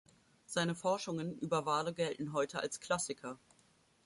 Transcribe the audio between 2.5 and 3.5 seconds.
als Klassiker.